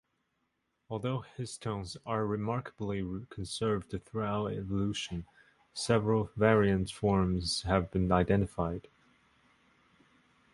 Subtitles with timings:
[0.89, 5.27] Although histones are remarkably conserved throughout evolution,
[5.75, 8.87] several variant forms have been identified.